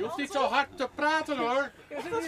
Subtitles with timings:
[0.00, 1.70] Je hoeft niet zo hard te praten hoor.
[1.88, 2.20] We kunnen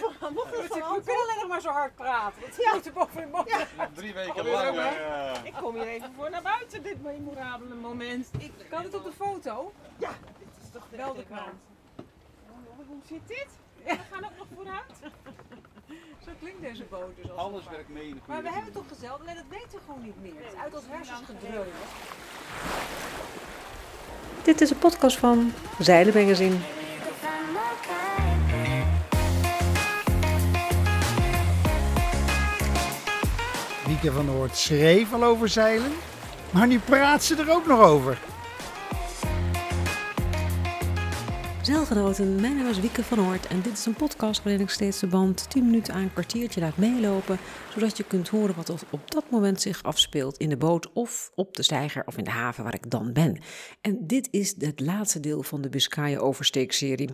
[1.04, 2.40] alleen nog maar zo hard praten.
[2.72, 3.66] Dat je boven de motor.
[3.92, 4.76] Drie weken Alweer lang.
[4.78, 8.28] eh, Ik kom hier even voor naar buiten, dit memorabele moment.
[8.38, 9.72] Ik kan het op de foto.
[9.98, 11.60] Ja, dit is toch wel de krant.
[11.96, 13.46] Oh, Hoe zit dit?
[13.84, 14.92] We gaan ook nog vooruit.
[16.24, 18.74] Zo klinkt deze boot dus als Alles werkt mee in de Maar we hebben het
[18.74, 20.34] toch gezeld, alleen dat weten we gewoon niet meer.
[20.44, 21.72] Het is uit ons hersens gedreven.
[24.42, 26.56] Dit is een podcast van Zeilen Magazine.
[33.86, 35.92] Wieke van Noord schreef al over zeilen,
[36.50, 38.18] maar nu praat ze er ook nog over.
[41.62, 44.98] Zeilgenoten, mijn naam is Wieke van Hoort en dit is een podcast waarin ik steeds
[44.98, 47.38] de band 10 minuten aan een kwartiertje laat meelopen,
[47.74, 51.56] zodat je kunt horen wat op dat moment zich afspeelt in de boot of op
[51.56, 53.40] de steiger of in de haven waar ik dan ben.
[53.80, 57.08] En dit is het laatste deel van de Biscaya oversteekserie.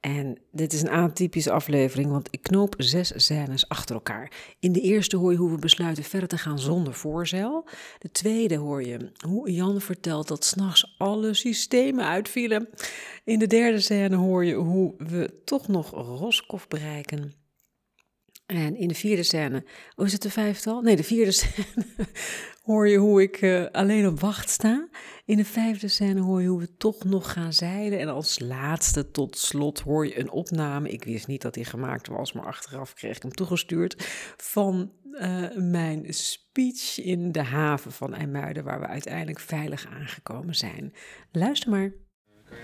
[0.00, 4.32] En dit is een atypische aflevering, want ik knoop zes scènes achter elkaar.
[4.60, 7.68] In de eerste hoor je hoe we besluiten verder te gaan zonder voorzeil.
[7.98, 12.68] De tweede hoor je hoe Jan vertelt dat s'nachts alle systemen uitvielen.
[13.24, 17.37] In de derde scène hoor je hoe we toch nog Roscoff bereiken.
[18.48, 19.64] En in de vierde scène,
[19.96, 20.80] oh is het de vijftal?
[20.80, 21.86] Nee, de vierde scène
[22.62, 24.88] hoor je hoe ik eh, alleen op wacht sta.
[25.24, 27.98] In de vijfde scène hoor je hoe we toch nog gaan zeilen.
[27.98, 30.90] En als laatste, tot slot, hoor je een opname.
[30.90, 33.94] Ik wist niet dat die gemaakt was, maar achteraf kreeg ik hem toegestuurd.
[34.36, 40.94] Van eh, mijn speech in de haven van IJmuiden, waar we uiteindelijk veilig aangekomen zijn.
[41.32, 41.92] Luister maar.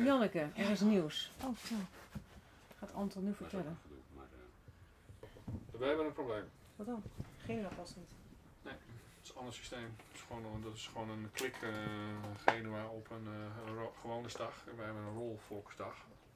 [0.04, 1.32] Janneke, er is nieuws.
[1.42, 1.74] Oh, zo.
[2.78, 3.78] Gaat Anton nu vertellen.
[5.84, 6.50] We hebben een probleem.
[6.76, 7.02] Wat dan?
[7.44, 8.10] Geen past niet.
[8.62, 8.76] Het
[9.22, 9.94] is een ander systeem.
[10.06, 11.70] Het is gewoon, dat is gewoon een klik eh,
[12.46, 14.62] Genua op een, eh, gewone stag.
[14.70, 15.94] En wij hebben een rolvolksdag.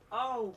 [0.09, 0.57] Oh,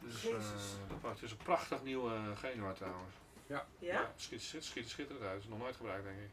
[0.00, 0.42] Dus Jezus.
[0.42, 3.14] eh, dat- het is een prachtig nieuw eh, Genua trouwens.
[3.46, 3.66] ja?
[3.78, 5.34] het schiet, schiet, schiet schitterend uit.
[5.34, 6.30] Het is nog nooit gebruikt denk ik.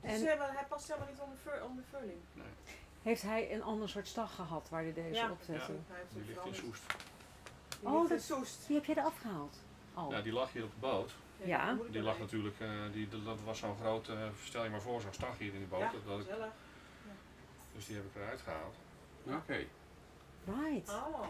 [0.00, 2.18] Dus ze hebben, hij past helemaal niet onder, fur, onder furling.
[3.02, 5.30] Heeft hij een ander soort stag gehad waar hij deze Ja.
[5.30, 5.72] op zette?
[5.72, 5.78] Ja.
[5.88, 6.54] Hij heeft Die ligt in.
[6.54, 6.82] Soest.
[7.82, 8.66] Oh, dat- Soest.
[8.66, 9.56] Die heb jij eraf gehaald?
[9.94, 10.10] Al.
[10.10, 11.14] Ja, die lag hier op de boot.
[11.44, 11.76] Ja.
[11.90, 15.12] Die lag natuurlijk, eh, die, dat- was zo'n groot, eh, stel je maar voor, zo'n
[15.12, 15.80] stag hier in die boot.
[15.80, 16.52] Ja, dat, ik- gezellig.
[17.74, 18.74] dus die heb ik eruit gehaald.
[19.24, 19.64] Oké.
[20.44, 20.88] Right.
[20.88, 21.22] Oh.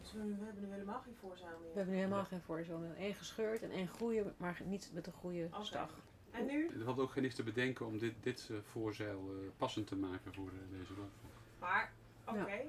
[0.00, 1.70] Dus we, we hebben nu helemaal geen voorzaal meer.
[1.70, 2.80] We hebben nu helemaal geen voorzorg.
[2.98, 5.90] Eén gescheurd en één goede, maar niet met een goede stag.
[6.30, 6.68] En nu?
[6.78, 9.96] Er valt ook geen niks te bedenken om dit, dit eh, voorzeil eh, passend te
[9.96, 11.10] maken voor eh, deze boot.
[11.58, 11.92] Maar,
[12.26, 12.60] oké.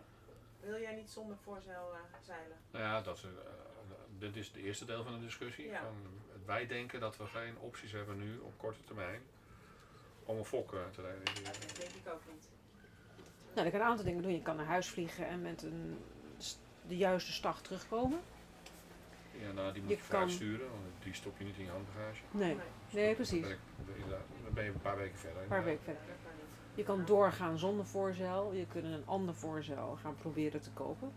[0.59, 2.57] Wil jij niet zonder voorzeil eh, zeilen?
[2.71, 3.29] Nou ja, dat is, eh,
[4.17, 5.67] dit is het eerste deel van de discussie.
[5.67, 5.79] Ja.
[5.81, 5.95] Van,
[6.45, 9.21] wij denken dat we geen opties hebben nu op korte termijn
[10.25, 11.43] om een fok eh, te realiseren.
[11.43, 12.47] Dat denk ik ook niet.
[13.53, 14.31] Nou, je kan een aantal dingen doen.
[14.33, 15.97] Je kan naar huis vliegen en met een,
[16.87, 18.19] de juiste stag terugkomen.
[19.31, 21.69] Ja, nou, die moet Je je kan- sturen, want die stop je niet in je
[21.71, 22.21] handbagage.
[22.31, 22.57] Nee,
[22.91, 23.41] nee precies.
[23.41, 23.49] Dan
[23.85, 25.41] ben, ik- inderdaad, dan ben je een paar weken verder.
[25.41, 26.01] Een paar weken verder.
[26.79, 28.51] Je kan doorgaan zonder voorzeil.
[28.53, 31.13] Je kunt een ander voorzeil gaan proberen te kopen.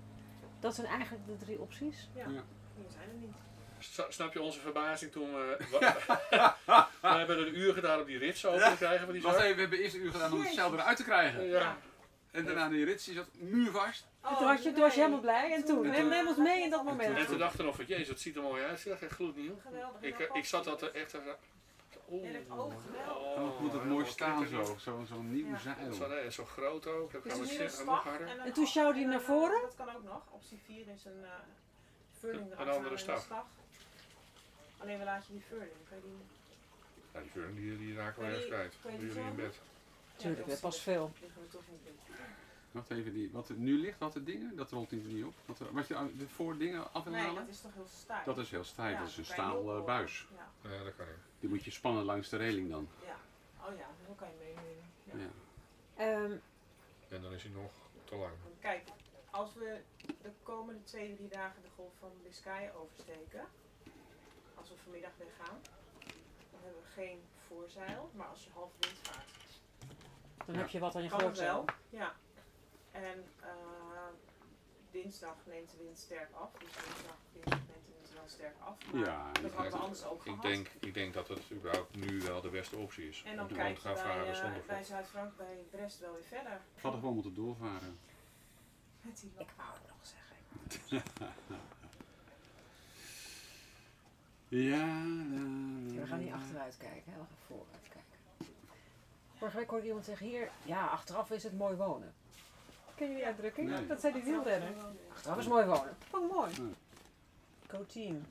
[0.60, 2.08] Dat zijn eigenlijk de drie opties.
[2.14, 2.42] Ja, Ja.
[2.76, 3.34] die zijn er niet.
[4.08, 5.56] Snap je onze verbazing toen we...
[7.00, 9.40] we hebben er een uur gedaan om die rits open te krijgen van die Wacht
[9.40, 11.44] even, we hebben eerst een uur gedaan om het zeil eruit te krijgen.
[11.44, 11.76] Ja.
[12.30, 14.06] En daarna die rits, die zat muurvast.
[14.22, 15.52] En toen was je, toen was je helemaal blij.
[15.52, 17.26] En toen, En neem ons mee in dat En moment.
[17.26, 18.80] toen dachten we nog van, jezus, dat ziet er mooi uit.
[18.80, 19.58] Zeg, echt gloednieuw.
[19.62, 20.00] Geweldig.
[20.00, 21.14] Ik, En eh, ik zat dat er echt...
[22.20, 23.34] dat- oh, geweldig.
[23.36, 24.76] En dan moet het heel mooi staan zo.
[24.78, 25.58] Zo'n zo nieuw Ja.
[25.58, 25.92] zeil.
[25.92, 27.12] Zo, nee, zo groot ook.
[27.12, 27.58] Dat Dus we een zien.
[27.58, 28.28] nieuwe En nog stag harder.
[28.28, 29.60] en, En toen sjouwde hij en naar voren?
[29.60, 30.22] Dat kan ook nog.
[30.30, 31.28] Optie 4 is een uh,
[32.18, 33.26] furling Een andere stag.
[34.78, 35.70] Alleen we laat je die furling.
[35.88, 36.16] Kan je die...
[37.12, 38.74] Ja, die vulling die, die raken we die- kwijt.
[38.82, 39.58] kan je die jullie in bed.
[40.16, 41.12] Tuurlijk, dat past veel.
[42.70, 45.34] Wacht even, die, wat er nu ligt, wat de dingen, dat rolt niet niet op.
[45.46, 47.34] Wat, er- wat je de voordingen af en Nee, halen?
[47.46, 48.24] dat is toch heel stijf.
[48.24, 50.26] Dat is heel stijf, Ja, dat is een kan je staal eh, buis.
[50.36, 51.14] Ja, Ja, dat kan ik.
[51.42, 52.88] Die moet je spannen langs de reling dan.
[53.06, 53.16] ja.
[53.66, 54.90] Oh ja, dan kan je meenemen.
[55.04, 55.12] Ja.
[55.16, 55.30] Ja.
[56.22, 56.36] Ehm,
[57.08, 57.72] En dan is hij nog
[58.04, 58.32] te lang.
[58.60, 58.82] Kijk,
[59.30, 59.80] als we
[60.22, 63.44] de komende twee, drie dagen de golf van Biscaya oversteken,
[64.54, 65.60] als we vanmiddag weggaan,
[66.50, 69.30] dan hebben we geen voorzeil, maar als je half wind vaart,
[70.46, 70.60] dan Ja.
[70.60, 71.64] heb je wat aan je kan het voorzeil.
[71.64, 71.74] wel.
[72.00, 72.14] Ja.
[72.90, 73.48] En eh,
[74.92, 78.92] dinsdag neemt de wind sterk af, dus dinsdag dinsdag neemt de wind wel sterk af.
[78.92, 80.42] Maar Ja, dat ik hadden we denk- anders ook Ik gehad.
[80.42, 83.22] denk, ik denk dat het überhaupt nu wel de beste optie is.
[83.26, 84.86] en dan kijken varen eh, zonder bij fok.
[84.86, 86.60] Zuid-Frank, bij Brest wel weer verder.
[86.74, 87.98] We hadden gewoon moeten doorvaren.
[89.00, 91.10] Met die Ik wou het nog zeggen.
[94.48, 94.86] Ja,
[96.00, 98.54] We gaan niet achteruit kijken, hè, we gaan vooruit kijken.
[99.34, 102.14] Vorige week hoorde iemand zeggen, hier, ja, achteraf is het mooi wonen.
[103.02, 103.68] Ken je die uitdrukking?
[103.68, 103.86] Nee.
[103.86, 104.80] Dat zijn die wielrenners.
[105.22, 105.96] Dat was mooi wonen.
[106.08, 106.50] Vond ik mooi.
[106.50, 106.62] Ja.
[107.68, 108.24] Go team.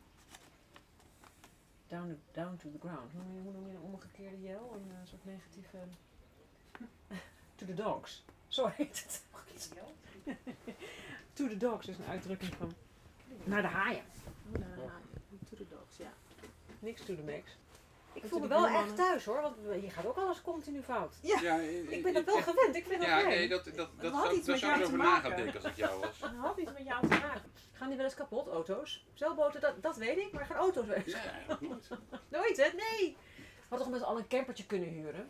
[1.88, 3.12] Down, to- down to the ground.
[3.12, 4.74] Hoe noem je, hoe noem je een omgekeerde jel?
[4.74, 5.78] Een eh, soort negatieve...
[7.58, 8.24] to the dogs.
[8.48, 9.24] Zo heet het.
[11.34, 12.74] to the dogs is een uitdrukking van...
[13.44, 14.04] Naar de haaien.
[15.50, 16.14] To the dogs, ja.
[16.80, 17.58] Niks to the max.
[18.13, 21.16] Ik voel me wel echt thuis hoor, want hier gaat ook alles continu fout.
[21.22, 21.56] Ja,
[21.90, 23.28] Ik ben dat wel gewend, ik vind dat Ja, fijn.
[23.28, 25.30] nee, dat, dat, dat, had zou- iets met zou ik jou over te na maken.
[25.30, 26.19] gaan denken als ik jou was.
[26.22, 27.42] Het had iets met jou te maken.
[27.72, 29.06] Gaan die wel eens kapot, auto's?
[29.13, 31.90] Zeilboten, dat, dat weet ik, maar gaan auto's Nee, eigenlijk nooit.
[32.30, 32.63] Nooit, hè?
[32.75, 33.18] Nee!
[33.36, 35.30] We hadden toch met z'n allen een campertje kunnen huren.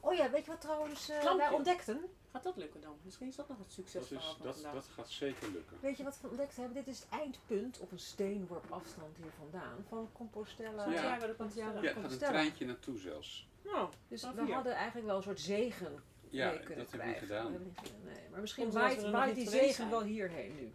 [0.00, 2.04] Oh ja, weet je wat trouwens eh, wij ontdekten?
[2.34, 2.96] Gaat dat lukken dan?
[3.02, 4.72] Misschien is dat nog het Dat, is, van dat, vandaag.
[4.72, 5.76] dat gaat zeker lukken.
[5.80, 6.74] Weet je wat we ontdekt hebben?
[6.74, 10.88] Dit is het eindpunt op een steenworp afstand hier vandaan van Compostela.
[10.90, 11.02] Ja.
[11.02, 12.30] Ja, dat Want ja, er gaat een Compostela.
[12.30, 13.48] treintje naartoe zelfs.
[13.64, 17.28] Nou, Dus we hadden eigenlijk wel een soort zegen Ja, mee dat kunnen krijgen.
[17.28, 19.90] Dat hebben we niet gedaan, Nee, maar misschien waait, waait die zegen zijn.
[19.90, 20.72] wel hierheen nu.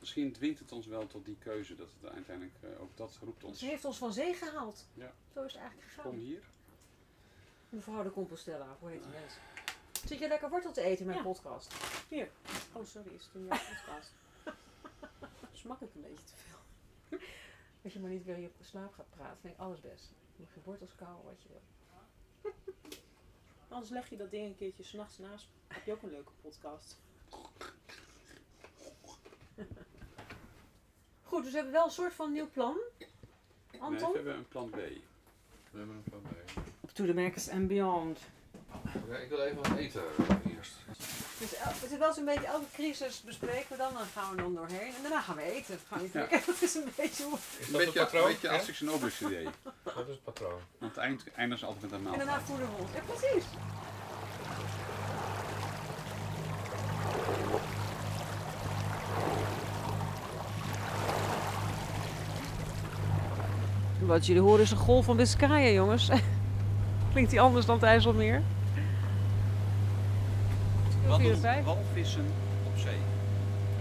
[0.00, 3.44] Misschien dwingt het ons wel tot die keuze dat het uiteindelijk eh, ook dat roept
[3.44, 3.58] ons.
[3.58, 4.86] Ze heeft ons van zee gehaald.
[4.94, 5.12] Ja.
[5.34, 6.10] Zo is het eigenlijk gegaan.
[6.10, 6.42] Kom hier.
[7.68, 9.40] Mevrouw de Compostela, hoe heet die mensen?
[10.06, 11.24] Zit je lekker wortel te eten in mijn Ja.
[11.24, 11.74] podcast?
[12.08, 12.30] hier.
[12.72, 14.12] Oh, sorry, is het in jouw podcast?
[15.52, 17.18] Smak ik een beetje te veel.
[17.84, 20.12] Als je maar niet weer in je slaap gaat praten, vind ik alles best.
[20.36, 21.62] Je mag je wortels kauwen wat je wil.
[23.68, 25.48] Anders leg je dat ding een keertje s'nachts naast.
[25.68, 26.96] Heb je ook een leuke podcast.
[31.22, 32.76] Goed, dus we hebben wel een soort van nieuw plan.
[33.70, 34.10] Nee, Anton?
[34.10, 34.74] we hebben een plan B.
[34.74, 36.92] We hebben een plan B.
[36.92, 38.18] To the max and beyond.
[39.04, 40.02] Oké, ik wil even wat eten
[40.56, 40.72] eerst.
[41.38, 44.42] Dus el- het is wel zo'n beetje elke crisis bespreken we dan, dan gaan we
[44.42, 45.74] dan doorheen en daarna gaan we eten.
[45.74, 46.26] We gaan niet Ja.
[46.30, 47.38] Het is een beetje hoe...
[47.58, 48.26] Is Een dat beetje, een patroon?
[48.28, 49.44] beetje Asterix en Obelix idee.
[49.84, 50.60] Dat is het patroon.
[50.78, 52.46] Want het eind eindigen ze altijd met een En daarna maaltijd.
[52.48, 52.90] voelen we ons.
[52.94, 53.44] Ja, precies.
[64.00, 66.10] Wat jullie horen is een golf van Biscayen, jongens.
[67.12, 68.42] Klinkt die anders dan het IJsselmeer?
[71.22, 71.64] Wat doen 4-5.
[71.64, 72.24] walvissen
[72.66, 72.98] op zee?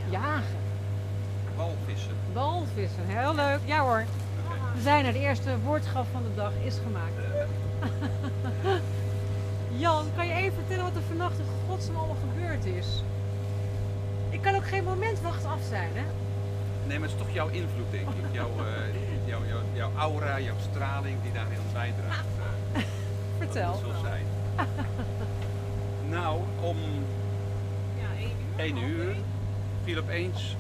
[0.10, 0.58] Jagen.
[1.56, 2.16] Walvissen.
[2.34, 3.60] Walvissen, heel leuk.
[3.66, 4.04] Ja hoor.
[4.76, 5.14] We zijn er.
[5.14, 7.14] De eerste woordgrap van de dag is gemaakt.
[9.78, 13.04] Jan, kan je even vertellen wat er vannacht in godsnaam allemaal gebeurd is?
[14.30, 16.02] Ik kan ook geen moment wachten af zijn, hè?
[16.88, 18.16] Nee, maar het is toch jouw invloed, denk ik.
[18.32, 18.96] Jouw, eh,
[19.30, 22.26] jouw, jouw, jouw aura, jouw straling die daarin bijdraagt.
[22.74, 22.82] eh,
[23.40, 23.72] Vertel.
[23.72, 24.26] Dat het zo zijn.
[26.10, 26.78] nou, om.
[28.56, 29.16] 1 half uur
[29.84, 30.56] viel opeens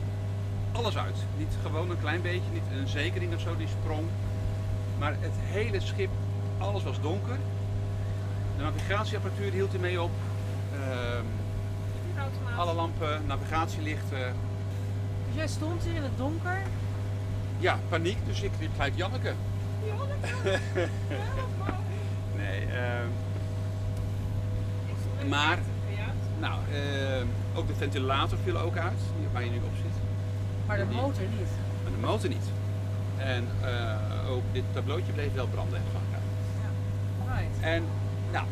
[0.71, 1.15] alles uit.
[1.37, 4.07] Niet gewoon een klein beetje, niet een zekering of zo die sprong.
[4.99, 6.09] Maar het hele schip,
[6.57, 7.37] alles was donker.
[8.57, 10.11] De navigatieapparatuur hield ermee op.
[10.73, 11.25] Ehm,
[12.57, 14.33] alle lampen, navigatielichten.
[15.27, 16.61] Dus jij stond hier in het donker.
[17.57, 19.33] Ja, paniek, dus ik riep gelijk Janneke.
[22.37, 23.07] nee, ehm,
[25.29, 25.57] maar.
[26.39, 29.01] Nou, ehm, ook de ventilator viel ook uit,
[29.33, 29.95] waar je nu op zit.
[30.67, 31.51] Maar de motor niet.
[31.83, 32.47] Maar de motor niet.
[33.17, 35.79] En eh, ook dit tableautje bleef wel branden.
[35.79, 36.23] ik uit.
[37.39, 37.63] Right.
[37.63, 37.83] En
[38.31, 38.45] nou,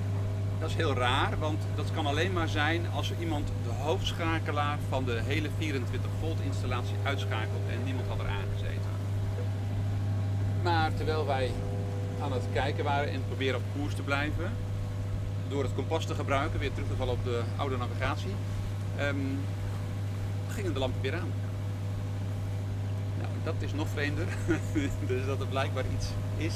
[0.59, 4.77] dat is heel raar, want dat kan alleen maar zijn als er iemand de hoofdschakelaar
[4.89, 8.91] van de hele 24 volt installatie uitschakelt en niemand had er aangezeten.
[10.63, 11.51] Maar terwijl wij
[12.21, 14.51] aan het kijken waren en proberen op koers te blijven,
[15.47, 18.35] door het kompas te gebruiken, weer terug te vallen op de oude navigatie,
[18.97, 19.15] ehm,
[20.47, 21.31] gingen de lampen weer aan.
[23.21, 24.25] Nou, dat is nog vreemder.
[25.07, 26.07] dus dat er blijkbaar iets
[26.37, 26.53] is.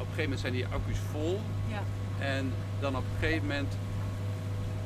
[0.02, 1.40] op een gegeven moment zijn die accu's vol.
[1.68, 1.82] Ja.
[2.18, 3.72] En dan op een gegeven moment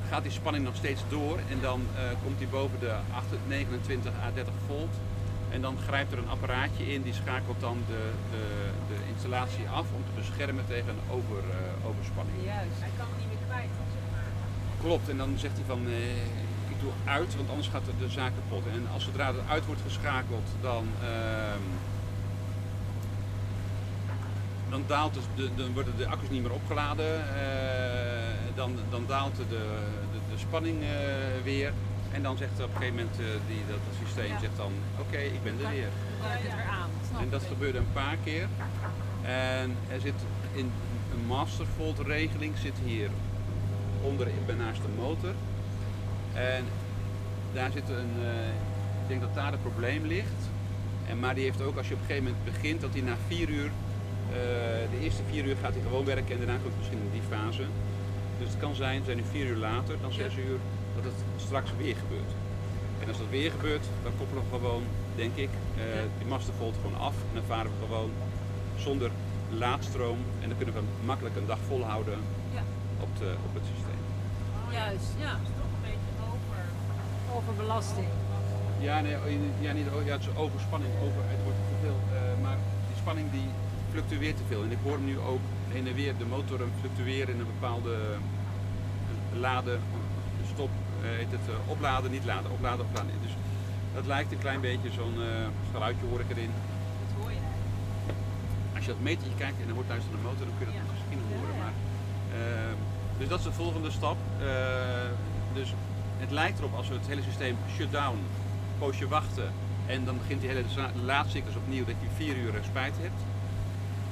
[0.09, 4.13] gaat die spanning nog steeds door en dan eh, komt die boven de 8, 29
[4.27, 4.95] à 30 volt.
[5.55, 8.45] En dan grijpt er een apparaatje in, die schakelt dan de, de,
[8.89, 12.37] de installatie af om te beschermen tegen over, eh, overspanning.
[12.45, 12.79] Juist.
[12.81, 13.73] Hij kan het niet meer kwijt.
[13.95, 14.31] Zeg maar.
[14.85, 18.11] Klopt, en dan zegt hij van eh, ik doe uit, want anders gaat de, de
[18.11, 18.67] zaak kapot.
[18.67, 21.67] En als zodra het uit wordt geschakeld, dan, ehm,
[24.71, 27.13] dan, daalt het, de, dan worden de accu's niet meer opgeladen.
[27.37, 28.23] eh,
[28.55, 30.79] dan, dan daalt de, de, de spanning
[31.43, 31.73] weer.
[32.15, 34.39] En dan zegt op een gegeven moment eh, die, dat, dat systeem Ja.
[34.39, 35.89] zegt dan oké, ik ben er weer.
[36.21, 38.47] Het En dat gebeurde een paar keer.
[39.23, 40.21] En er zit
[40.53, 40.71] in
[41.13, 43.11] een master volt regeling zit hier
[44.03, 44.27] onder
[44.59, 45.35] naast de motor.
[46.35, 46.65] En
[47.53, 48.49] daar zit een, eh,
[49.03, 50.43] ik denk dat daar het probleem ligt.
[51.09, 53.17] En, maar die heeft ook als je op een gegeven moment begint dat hij na
[53.27, 53.71] vier uur,
[54.31, 54.35] eh,
[54.93, 57.65] de eerste vier uur gaat hij gewoon werken en daarna komt misschien in die fase.
[58.45, 60.59] Dus het kan zijn, we zijn nu vier uur later dan zes uur,
[60.97, 62.33] dat het straks weer gebeurt.
[63.01, 64.83] En als dat weer gebeurt, dan koppelen we gewoon,
[65.23, 65.83] denk ik, eh,
[66.19, 67.15] die mastervolt gewoon af.
[67.29, 68.11] En dan varen we gewoon
[68.77, 69.11] zonder
[69.51, 70.19] laadstroom.
[70.43, 72.19] En dan kunnen we makkelijk een dag volhouden
[72.59, 72.63] Ja.
[73.05, 74.01] op, de, op het systeem.
[74.79, 75.33] Juist, ja.
[75.61, 76.61] toch een beetje over.
[77.37, 78.09] Overbelasting.
[78.89, 79.29] Ja, nee, oh,
[79.67, 81.99] ja, niet, oh, ja, het is overspanning, over, het wordt te veel.
[82.17, 82.59] eh, maar
[82.89, 83.49] die spanning die
[83.93, 84.63] fluctueert te veel.
[84.67, 89.41] En ik hoor nu ook heen en weer de motoren fluctueren in een bepaalde eh,
[89.41, 89.81] laden,
[90.53, 90.71] stop,
[91.03, 93.11] eh, heet het eh, opladen, niet laden, opladen, opladen.
[93.23, 93.35] Dus
[93.95, 96.51] dat lijkt een klein beetje zo'n eh, geluidje hoor ik erin.
[97.03, 97.39] Dat hoor je.
[98.77, 100.79] Als je dat metertje kijkt en dan wordt thuis naar de motor, dan kun je
[100.79, 100.93] dat Ja.
[100.95, 101.57] misschien horen.
[101.63, 101.75] Maar,
[103.19, 104.17] dus dat is de volgende stap.
[105.59, 105.69] Dus
[106.19, 108.19] het lijkt erop als we het hele systeem shutdown,
[108.79, 109.49] poosje wachten
[109.87, 110.65] en dan begint die hele
[111.05, 113.21] laadcyclus opnieuw dat je vier uur spijt hebt.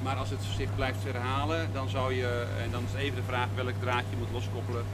[0.03, 3.47] Maar als het zich blijft herhalen, dan zou je, en dan is even de vraag
[3.55, 4.85] welk draadje je moet loskoppelen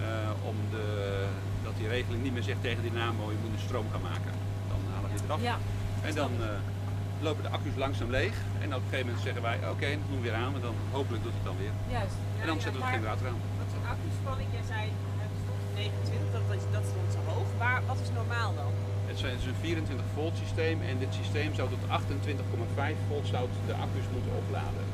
[0.00, 0.86] eh, om de,
[1.64, 4.32] dat die regeling niet meer zegt tegen dynamo je moet een stroom gaan maken.
[4.70, 5.42] Dan halen we dit eraf.
[5.42, 5.56] Ja.
[6.08, 6.48] En dan eh,
[7.26, 8.34] lopen de accu's langzaam leeg.
[8.62, 10.52] En op een gegeven moment zeggen wij, oké, dat doen we weer aan.
[10.52, 11.74] Maar dan hopelijk doet het dan weer.
[11.96, 12.16] Juist.
[12.40, 13.40] En dan zetten we het generator aan.
[13.60, 14.82] Want die accuspanning, jij zei
[15.22, 17.50] het stond op 29, dat, dat, dat stond zo hoog.
[17.62, 18.72] Waar, wat is normaal dan?
[19.06, 20.78] Het zijn- is een 24 volt systeem.
[20.90, 24.84] En dit systeem zou tot 28,5 volt zou de accu's moeten opladen.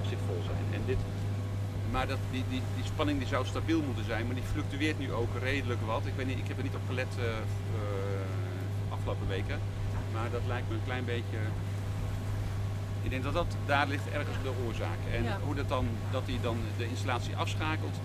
[0.00, 0.64] Als die vol zijn.
[0.76, 1.00] En dit,
[1.90, 4.26] maar dat, die, die, die spanning die zou stabiel moeten zijn.
[4.26, 6.06] Maar die fluctueert nu ook redelijk wat.
[6.06, 7.24] Ik, weet niet, ik heb er niet op gelet eh,
[8.94, 9.58] afgelopen weken.
[10.12, 11.38] Maar dat lijkt me een klein beetje...
[13.02, 14.98] Ik denk dat dat daar ligt ergens de oorzaak.
[15.16, 15.38] En Ja.
[15.44, 17.96] hoe dat dan, dat hij dan de installatie afschakelt,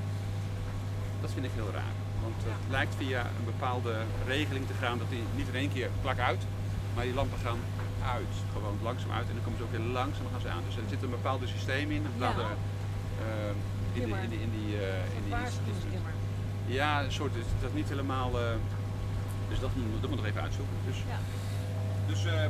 [1.22, 1.94] dat vind ik heel raar.
[2.24, 3.94] Want het lijkt via een bepaalde
[4.28, 6.42] regeling te gaan dat die niet in één keer plak uit,
[6.96, 7.60] maar die lampen gaan
[8.16, 8.34] uit.
[8.54, 10.63] Gewoon langzaam uit en dan komen ze ook weer langzaam gaan ze aan.
[10.68, 12.04] Dus er zit een bepaald systeem in.
[12.06, 12.46] Een bepaalde,
[13.94, 14.74] in, die, in die, in die,
[15.18, 16.13] in die Waarschuwingsklimmer.
[16.66, 18.30] ja, een soort is dat niet helemaal.
[18.40, 18.46] eh,
[19.50, 20.75] dus dat, moet- dat moet nog even uitzoeken.
[20.90, 21.20] Dus, Ja.
[22.08, 22.44] dus eh,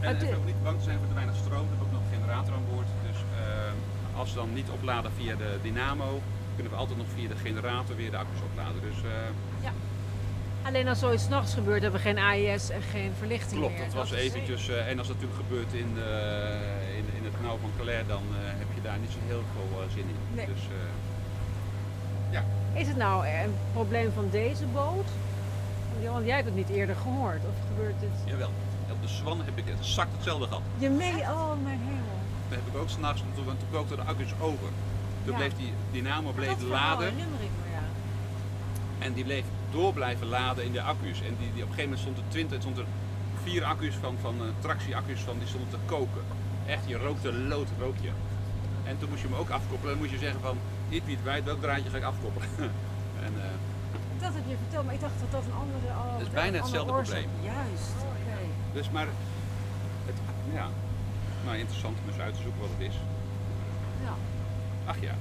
[0.00, 1.62] en ook niet bang te zijn voor te weinig stroom.
[1.62, 2.86] We hebben ook nog een generator aan boord.
[3.08, 6.20] Dus eh, als we dan niet opladen via de dynamo,
[6.54, 8.80] kunnen we altijd nog via de generator weer de accu's opladen.
[8.80, 9.68] Dus eh,
[10.66, 13.84] Alleen als zoiets s'nachts gebeurt, hebben we geen AIS en geen verlichting klopt, meer.
[13.84, 14.68] dat was eventjes.
[14.68, 15.90] eh, en als dat natuurlijk gebeurt in,
[16.98, 19.88] in, in het kanaal van Calais, dan eh, heb je daar niet zo heel veel
[19.94, 20.16] zin in.
[20.34, 20.46] Nee.
[20.46, 20.62] Dus,
[22.32, 25.06] eh, Is het nou een probleem van deze boot?
[26.12, 27.40] Want jij hebt het niet eerder gehoord.
[27.50, 28.10] Of gebeurt dit?
[28.24, 28.50] jawel,
[28.90, 30.62] op de Swan heb ik exact hetzelfde gehad.
[30.78, 32.18] Je mee, oh mijn hemel.
[32.48, 34.68] Dat heb ik ook s'nachts, toen, toen kookten de accu's over.
[35.24, 35.38] Toen Ja.
[35.38, 37.12] bleef die dynamo bleef laden
[38.98, 41.20] en die bleef door blijven laden in de accu's.
[41.20, 42.84] En die, die, op een gegeven moment stond er 20, stond er
[43.42, 46.22] vier accu's van, van uh, tractieaccu's van, die stonden te koken.
[46.66, 48.10] Echt, je rookte lood, rook je.
[48.84, 49.92] En toen moest je hem ook afkoppelen.
[49.92, 50.56] Dan moest je zeggen van,
[50.88, 52.48] iets niet wijd, welk draadje ga ik afkoppelen?
[53.26, 55.86] en, eh, Dat heb je verteld, maar ik dacht dat dat een andere.
[56.00, 57.28] Oh, Het is dat bijna een andere hetzelfde probleem.
[57.52, 58.38] Juist, oké.
[58.72, 59.06] dus maar,
[60.08, 60.18] het,
[60.58, 60.66] ja,
[61.44, 62.96] maar interessant om eens uit te zoeken wat het is.
[64.06, 64.14] Ja.
[64.86, 65.14] Ach ja,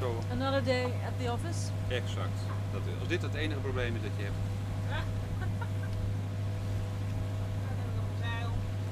[0.00, 1.70] zo Another day at the office.
[1.88, 2.38] exact.
[2.72, 4.36] Dat, is- als dit het enige probleem is dat je hebt.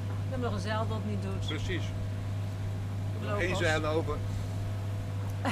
[0.07, 1.47] We hebben nog een zeil dat niet doet.
[1.49, 1.83] Precies.
[3.23, 3.38] Logos.
[3.45, 4.17] Geen zeil over.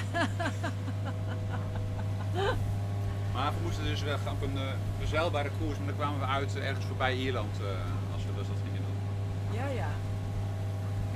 [3.35, 4.61] maar we moesten dus weg op een uh,
[5.01, 7.67] bezeilbare koers, maar dan kwamen we uit uh, ergens voorbij Ierland uh,
[8.15, 8.97] als we dus dat gingen doen.
[9.61, 9.89] Ja, ja.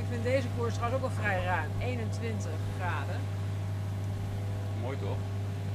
[0.08, 1.70] Ik vind deze koers trouwens ook wel vrij ruim.
[1.78, 3.18] 21 graden.
[4.84, 5.20] Mooi toch?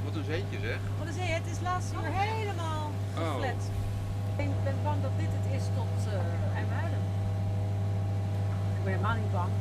[0.05, 0.79] Wat een zeetje zeg.
[1.01, 1.29] Wat is het?
[1.41, 3.21] Het is laatst uur helemaal Oh.
[3.23, 3.61] geflat.
[4.45, 7.03] Ik ben bang dat dit het is tot uh, IJmuiden.
[8.77, 9.51] Ik ben helemaal niet bang.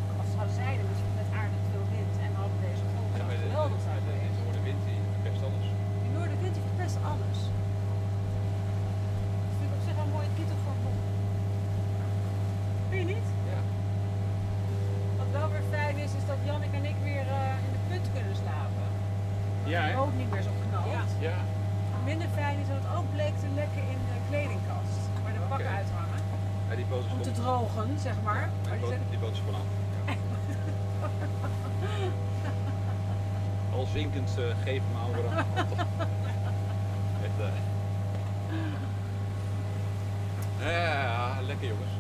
[0.42, 3.38] Als zeiden, misschien met aardig veel wind en we hadden deze golf Ja, zou bij
[3.42, 4.36] de, geweldig bij zijn de, geweest.
[4.38, 5.66] de noordenwind die best alles.
[6.04, 6.96] Die noordenwind die verpest
[19.74, 19.98] Ja, hè?
[19.98, 20.86] ook niet meer zo knalt.
[20.96, 21.02] Ja.
[21.28, 21.36] Ja.
[22.04, 25.66] Minder fijn is dat het ook bleek te lekken in de kledingkast, waar de pakken
[25.68, 25.76] Oké.
[25.80, 26.20] uithangen.
[26.68, 28.49] Ja, die boot is Om te gewoon- drogen, zeg maar.
[28.62, 29.61] die Maar die boot- die boot is vanaf.
[33.75, 35.28] Al zinkend uh, geef me oude
[37.25, 37.47] Echt, eh.
[40.66, 41.90] Ja, lekker jongens.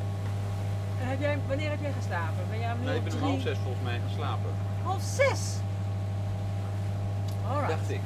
[1.00, 2.44] En heb jij, wanneer heb jij geslapen?
[2.50, 4.50] Ben jij Nee, ik ben om half zes volgens mij gaan slapen.
[4.82, 5.56] Half zes?
[7.48, 7.68] Alright.
[7.68, 8.00] Dacht ik.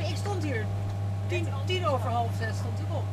[0.00, 0.64] Ik, ik stond hier.
[1.26, 3.04] Tien, tien over half zes stond ik op.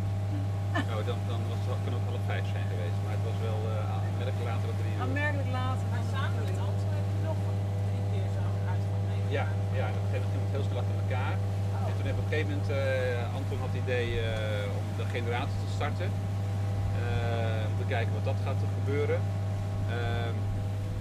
[0.91, 3.59] Nou, dan, dan was het, kan ook half vijf zijn geweest, maar het was wel
[3.73, 5.01] uh, aanmerkelijk later dan drie uur.
[5.07, 5.85] Aanmerkelijk later.
[5.93, 7.39] Maar samen met Anton heb je nog
[7.87, 8.43] drie keer zo
[8.73, 9.37] uitgang meegemaakt.
[9.39, 9.45] Ja,
[9.79, 11.35] ja, en op een gegeven moment ging het heel stil achter elkaar.
[11.87, 14.85] En toen hebben we op een gegeven moment, eh, Anton had het idee eh, om
[14.99, 16.09] de generator te starten.
[16.99, 19.19] Eh, om te kijken wat dat gaat gebeuren.
[19.95, 20.35] Ehm,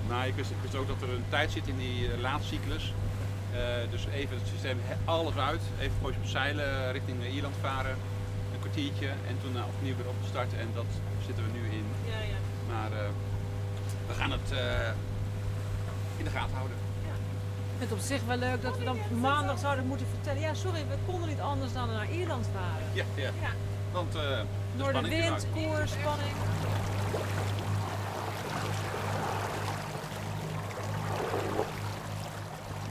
[0.08, 2.84] maar ik wist, ik wist ook dat er een tijd zit in die uh, laadcyclus.
[3.52, 5.62] Eh, dus even het systeem, alles uit.
[5.80, 7.96] Even een op zeilen richting Ierland varen.
[8.70, 10.58] Kwartiertje en toen uh, opnieuw weer opstarten.
[10.58, 10.84] En dat
[11.26, 11.84] zitten we nu in.
[12.06, 12.38] Ja, ja.
[12.68, 13.08] Maar eh,
[14.06, 14.90] we gaan het eh,
[16.16, 16.76] in de gaten houden.
[16.76, 20.40] Ik vind het op zich wel leuk dat we dan maandag zouden moeten vertellen.
[20.40, 22.86] Ja, sorry, we konden niet anders dan naar Ierland varen.
[22.92, 23.30] Ja, ja.
[23.40, 23.50] Ja.
[23.92, 24.44] Want eh de
[24.76, 25.46] Door de wind, uit.
[25.54, 26.34] koers, spanning.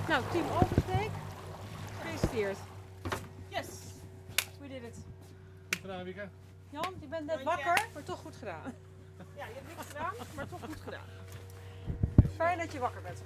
[0.08, 1.10] Nou, team Oversteek.
[2.02, 2.58] Gefeliciteerd.
[3.48, 3.68] Yes!
[4.60, 4.96] We did it.
[5.70, 6.28] Goed gedaan, Wieke.
[6.70, 7.66] Jan, je bent net Dank je.
[7.66, 8.74] wakker, maar toch goed gedaan.
[9.36, 11.06] Ja, je hebt niks gedaan, maar toch goed gedaan.
[12.36, 12.80] Fijn dat je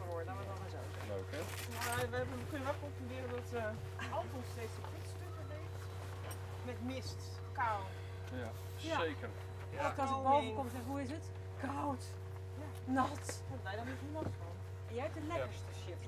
[0.07, 1.01] wakker laten we het dan maar zo zeggen.
[1.13, 1.41] Leuk, hè?
[1.85, 5.81] Maar we, hebben, we kunnen wel concluderen dat uh, Anton steeds de voetstukken heeft.
[6.69, 7.21] Met mist,
[7.59, 7.79] kou.
[8.41, 8.49] Ja,
[8.89, 8.97] Ja.
[9.05, 9.29] zeker.
[9.85, 11.25] Elke als ik boven kom, zeg hoe is het?
[11.65, 12.03] Koud.
[12.85, 13.25] Nat.
[13.51, 14.51] Heb jij dan niet niemand van?
[14.89, 15.99] En jij hebt de lekkerste shit.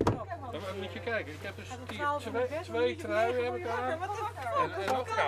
[0.51, 3.99] Dan moet je kijken, ik heb dus die- twee, twee truien heb ik aan.
[3.99, 4.35] Wat de fuck?
[4.55, 4.71] En,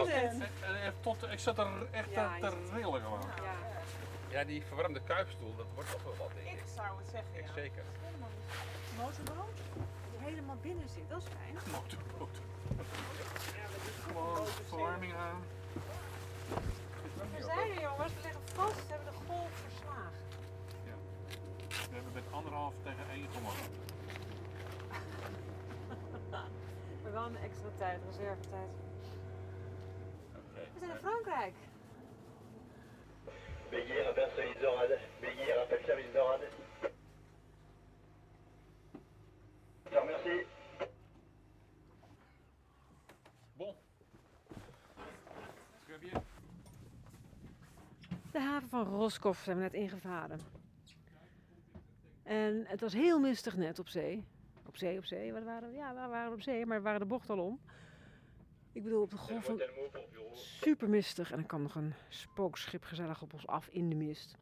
[0.07, 0.29] en?
[0.29, 3.19] En, en, en tot, ik zat er echt Ja, te, rillen gewoon.
[4.29, 4.39] Ja.
[4.39, 6.53] Ja, die verwarmde kuipstoel, dat wordt toch wel wat, denk ik.
[6.53, 7.53] Ik zou het zeggen, Ik ja.
[7.53, 7.83] zeker.
[8.97, 9.57] Motorboot?
[10.11, 11.55] Die helemaal binnen zit, dat is fijn.
[11.71, 12.35] Motorboot.
[14.03, 15.41] Gewoon verwarming aan.
[17.35, 20.25] We zijn er jongens, we liggen vast, we hebben de golf verslagen.
[21.89, 23.65] We hebben met anderhalf tegen één gewonnen.
[27.03, 28.69] Maar wel een extra tijd, reservetijd.
[30.35, 30.59] Oké.
[30.73, 31.53] We zijn in Frankrijk.
[33.71, 34.99] Béguier, rappelle service d'orade.
[35.21, 36.47] Béguier, rappelle service d'orade.
[39.91, 40.45] Je remercie.
[43.57, 43.75] Bon.
[48.31, 50.39] De haven van Roscoff zijn we net ingevaren.
[52.23, 54.25] En het was heel mistig net op zee.
[54.65, 55.33] Op zee, op zee.
[55.33, 57.59] Waren, ja, we waren op zee, maar we waren de bocht al om.
[58.71, 59.45] Ik bedoel, op de golf
[60.37, 61.31] super mistig.
[61.31, 64.37] En dan kwam nog een spookschip gezellig op ons af in de mist.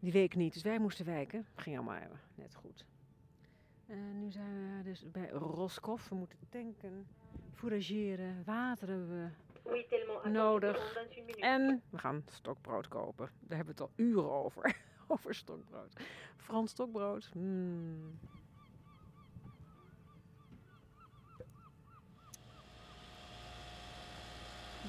[0.00, 1.46] Die week niet, dus wij moesten wijken.
[1.56, 2.84] Ging allemaal eh, net goed.
[3.86, 6.08] En nu zijn we dus bij Roscoff.
[6.08, 7.06] We moeten tanken,
[7.54, 9.30] fourageren, water hebben we
[10.28, 10.96] nodig.
[11.38, 13.30] En we gaan stokbrood kopen.
[13.40, 14.76] Daar hebben we het al uren over.
[15.06, 16.00] over stokbrood.
[16.36, 17.30] Frans stokbrood.
[17.34, 18.18] Mm.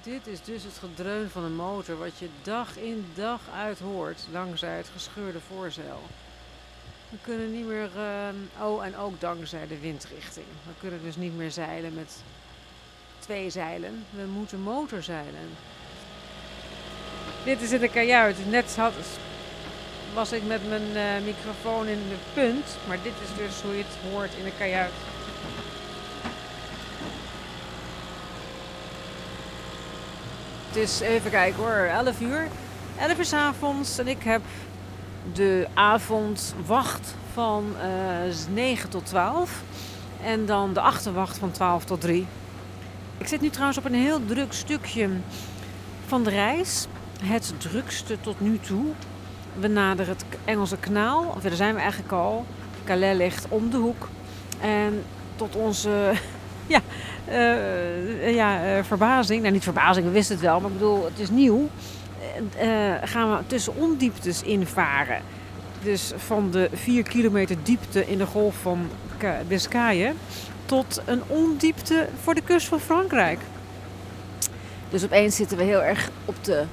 [0.04, 4.20] Dit is dus het gedreun van een motor wat je dag in dag uit hoort
[4.32, 6.00] dankzij het gescheurde voorzeil.
[7.10, 10.46] We kunnen niet meer, ehm, oh en ook dankzij de windrichting.
[10.66, 12.24] We kunnen dus niet meer zeilen met
[13.20, 14.06] twee zeilen.
[14.10, 15.50] We moeten motorzeilen.
[17.44, 18.50] Dit is in de kajuit.
[18.50, 18.94] Net had,
[20.14, 22.78] was ik met mijn eh, microfoon in de punt.
[22.88, 24.92] Maar dit is dus hoe je het hoort in de kajuit.
[30.80, 32.48] Is even kijken hoor, 11 uur.
[33.00, 34.42] 11 uur 's avonds en ik heb
[35.34, 39.62] de avondwacht van eh 9 tot 12.
[40.24, 42.28] En dan de achterwacht van 12 tot 3.
[43.18, 45.10] Ik zit nu trouwens op een heel druk stukje
[46.06, 46.88] van de reis.
[47.24, 48.86] Het drukste tot nu toe.
[49.60, 51.34] We naderen het Engelse kanaal.
[51.36, 52.46] Of daar zijn we eigenlijk al.
[52.84, 54.10] Calais ligt om de hoek.
[54.62, 55.04] En
[55.36, 56.13] tot onze
[56.68, 56.82] ja,
[57.25, 59.41] eh, ja, eh, verbazing.
[59.41, 60.60] Nou, niet verbazing, we wisten het wel.
[60.60, 61.69] Maar ik bedoel, het is nieuw.
[62.58, 65.21] Eh, eh, gaan we tussen ondieptes invaren.
[65.84, 68.89] Dus van de 4 kilometer diepte in de golf van
[69.47, 70.15] Biscayen
[70.65, 73.39] tot een ondiepte voor de kust van Frankrijk.
[74.89, 76.63] Dus opeens zitten we heel erg op de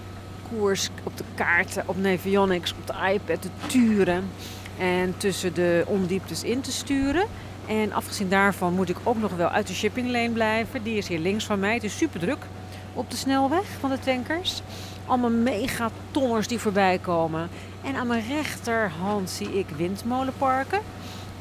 [0.48, 4.30] koers, op de kaarten, op Navionics, op de iPad te turen.
[4.78, 7.26] En tussen de ondieptes in te sturen.
[7.66, 10.82] En afgezien daarvan moet ik ook nog wel uit de shipping lane blijven.
[10.82, 11.74] Die is hier links van mij.
[11.74, 12.46] Het is super druk
[12.94, 14.62] op de snelweg van de tankers.
[15.06, 17.48] Allemaal megatonners die voorbij komen.
[17.82, 20.80] En aan mijn rechterhand zie ik windmolenparken.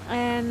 [0.10, 0.46] En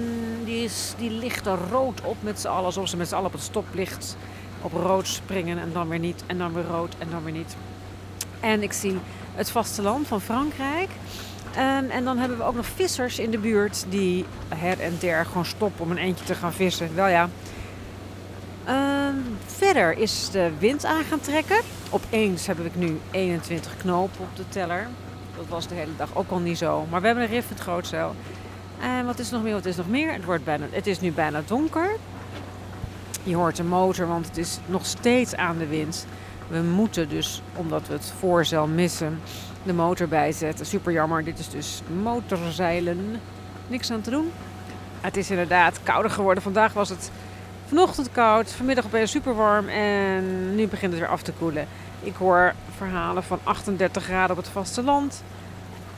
[0.44, 2.64] die, is, die lichten rood op met z'n allen.
[2.64, 4.16] Alsof ze met z'n allen op het stoplicht
[4.62, 5.58] op rood springen.
[5.58, 6.22] En dan weer niet.
[6.26, 6.94] En dan weer rood.
[6.98, 7.56] En dan weer niet.
[8.40, 8.98] En ik zie
[9.34, 10.90] het vasteland van Frankrijk.
[11.56, 15.26] En, en dan hebben we ook nog vissers in de buurt die her en der
[15.26, 16.94] gewoon stoppen om een eentje te gaan vissen.
[16.94, 17.28] Wel ja.
[18.64, 19.14] Ehm,
[19.46, 21.60] verder is de wind aan gaan trekken.
[21.90, 24.88] Opeens heb ik nu 21 knopen op de teller.
[25.36, 26.86] Dat was de hele dag ook al niet zo.
[26.90, 28.14] Maar we hebben een rif het grootzeil.
[28.80, 29.52] En wat is nog meer?
[29.52, 30.12] Wat is nog meer?
[30.12, 31.90] Het, wordt bijna, het is nu bijna donker.
[33.22, 36.06] Je hoort de motor, want het is nog steeds aan de wind.
[36.48, 39.20] We moeten dus, omdat we het voorzeil missen,
[39.64, 40.66] de motor bijzetten.
[40.66, 41.24] Super jammer.
[41.24, 43.20] Dit is dus motorzeilen.
[43.66, 44.32] Niks aan te doen.
[45.00, 46.42] Het is inderdaad kouder geworden.
[46.42, 47.10] Vandaag was het
[47.66, 51.66] vanochtend koud, vanmiddag opeens super warm en nu begint het weer af te koelen.
[52.00, 55.22] Ik hoor verhalen van 38 graden op het vasteland.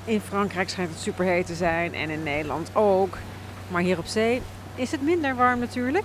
[0.05, 3.19] In Frankrijk schijnt het super heet te zijn en in Nederland ook.
[3.69, 4.43] Maar hier op zee
[4.75, 6.05] is het minder warm natuurlijk.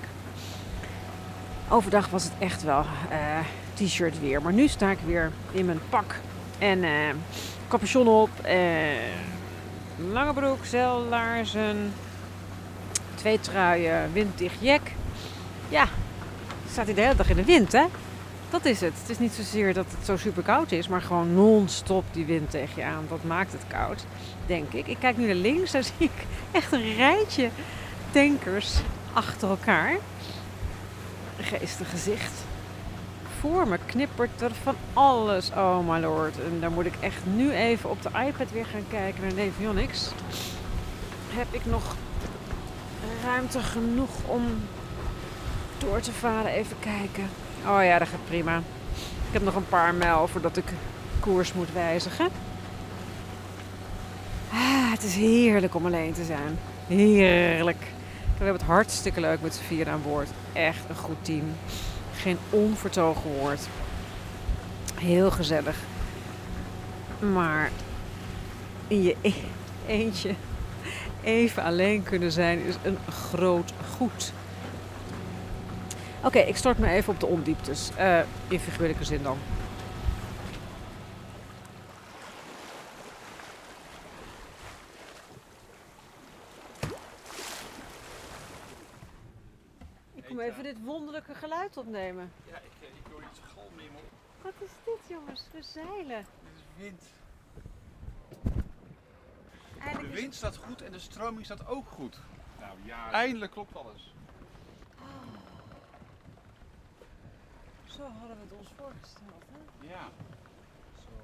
[1.70, 3.18] Overdag was het echt wel eh,
[3.74, 4.42] t-shirt weer.
[4.42, 6.16] Maar nu sta ik weer in mijn pak
[6.62, 7.16] en eh
[7.68, 8.30] capuchon op.
[8.42, 8.58] eh,
[10.12, 11.94] lange broek, zeillaarzen,
[13.16, 14.82] twee truien, winddicht jack.
[15.70, 15.88] Ja,
[16.72, 17.86] staat hij de hele dag in de wind, hè?
[18.50, 18.94] Dat is het.
[19.02, 22.50] Het is niet zozeer dat het zo super koud is, maar gewoon non-stop die wind
[22.50, 23.06] tegen je aan.
[23.10, 24.06] Dat maakt het koud,
[24.46, 24.88] denk ik.
[24.88, 27.50] Ik kijk nu naar links, daar zie ik echt een rijtje
[28.12, 28.74] tankers
[29.14, 29.96] achter elkaar.
[31.42, 32.32] Geestig gezicht.
[33.42, 35.50] Voor me knippert er van alles.
[35.50, 36.40] Oh my lord.
[36.40, 40.10] En daar moet ik echt nu even op de iPad weer gaan kijken naar Navionics.
[41.30, 41.96] Heb ik nog
[43.24, 44.44] ruimte genoeg om
[45.78, 46.52] door te varen?
[46.52, 47.30] Even kijken.
[47.68, 48.58] Oh ja, dat gaat prima.
[49.28, 50.74] Ik heb nog een paar mijl voordat ik
[51.20, 52.30] koers moet wijzigen.
[54.52, 56.60] Ah, het is heerlijk om alleen te zijn.
[56.88, 57.80] Heerlijk.
[58.38, 60.30] We hebben het hartstikke leuk met z'n vier aan boord.
[60.54, 61.56] Echt een goed team.
[62.22, 63.68] Geen onvertogen woord.
[64.96, 65.76] Heel gezellig.
[67.20, 67.72] Maar
[68.88, 69.34] in je e-
[69.88, 70.36] eentje
[71.24, 74.34] even alleen kunnen zijn is een groot goed.
[76.24, 77.90] Oké, ik stort me even op de ondieptes.
[77.96, 79.38] Eh, in figuurlijke zin dan.
[90.36, 92.32] Kom even dit wonderlijke geluid opnemen.
[92.46, 93.40] Ja, ik, eh, ik hoor iets
[93.76, 93.90] mijn
[94.42, 95.48] Wat is dit jongens?
[95.52, 96.26] We zeilen.
[96.44, 97.04] Dit is wind.
[99.74, 102.20] De Eindelijk wind staat goed en de stroming staat ook goed.
[102.60, 104.14] Nou ja, Eindelijk klopt alles.
[107.86, 109.44] Zo hadden we het ons voorgesteld.
[109.52, 109.88] Hè?
[109.88, 110.10] Ja.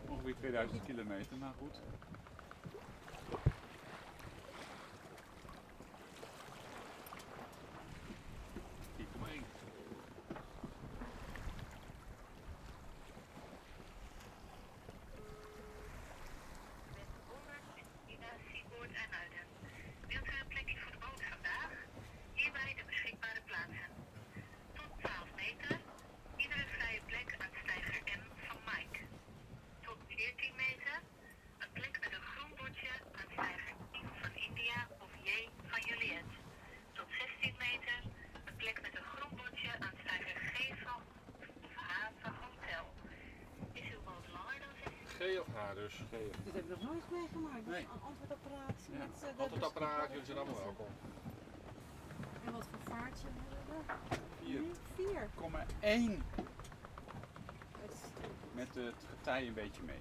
[0.07, 1.79] Ongeveer 2000 kilometer, maar goed.
[18.13, 19.45] Ina, Seaboard en Uiden.
[20.07, 21.71] Wilt u een plekje voor de boot vandaag?
[22.33, 23.89] Hierbij de beschikbare plaatsen.
[24.77, 25.79] Tot 12 meter.
[26.43, 28.99] Iedere vrije plek aan stijger M van Mike.
[29.87, 30.97] Tot 14 meter.
[31.63, 35.29] Een plek met een groen bordje aan stijger I van India of J
[35.71, 36.31] van Juliet.
[36.97, 37.99] Tot 16 meter.
[38.47, 41.01] Een plek met een groen bordje aan stijger G van
[41.65, 41.91] of H
[42.21, 42.85] van Hotel.
[43.79, 45.95] Is uw boot langer dan 16 G of H dus.
[46.43, 47.65] Dit heb ik nog nooit meegemaakt.
[47.65, 47.81] Nee.
[47.93, 48.75] Een antwoordapparaat.
[48.91, 50.85] Met, de Antwoordapparaat, jullie zijn allemaal welkom.
[52.45, 54.17] En wat voor vaartje hebben we?
[54.45, 55.29] 4,1 Vier.
[57.81, 58.09] Het is-
[58.53, 59.99] met het getij een beetje mee.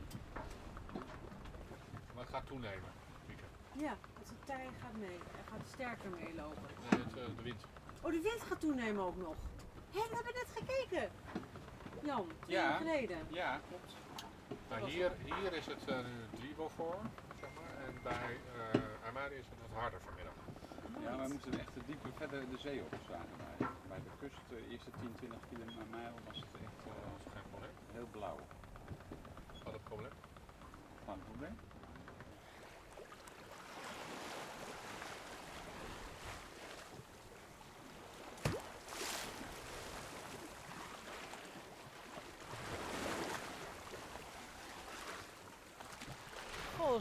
[2.15, 2.91] Maar het gaat toenemen.
[3.27, 3.43] Mieke.
[3.73, 5.19] Ja, het tij gaat mee.
[5.35, 6.63] Hij gaat sterker meelopen.
[6.91, 7.65] Nee, het, eh, de wind.
[8.03, 9.35] Oh, de wind gaat toenemen ook nog.
[9.93, 11.11] Hé, we hebben net gekeken.
[12.03, 12.63] Jan, twee Ja.
[12.69, 13.19] jaar geleden.
[13.29, 13.95] Ja, klopt.
[14.79, 15.97] Nou, hier, hier is het uh,
[16.39, 16.99] driebel voor,
[17.41, 17.73] zeg maar.
[17.87, 18.33] En bij
[19.15, 20.35] uh, is het wat harder vanmiddag.
[21.05, 23.69] Ja, wij moeten echt dieper verder de zee op zagen wij.
[23.89, 27.77] Bij de kust, de eerste 10, 20 kilometer was het echt eh, geen probleem.
[27.93, 28.39] heel blauw.
[29.65, 30.17] Wat het probleem?
[31.07, 31.57] Geen probleem.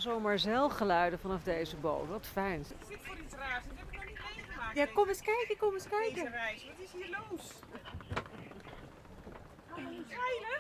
[0.04, 2.08] Wel zomaar zeilgeluiden vanaf deze boot.
[2.08, 2.58] Wat fijn.
[2.60, 3.64] Wat is dit voor iets raars?
[3.68, 4.78] Dat heb ik nog niet meegemaakt.
[4.78, 6.32] Ja, kom eens kijken, kom eens Deze kijken.
[6.32, 6.66] reis.
[6.66, 7.52] Wat is hier los?
[10.08, 10.60] Zeilen?